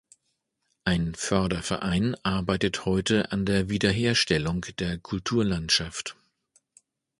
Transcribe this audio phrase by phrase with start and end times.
[0.83, 6.15] Ein Förderverein arbeitet heute an der Wiederherstellung der Kulturlandschaft.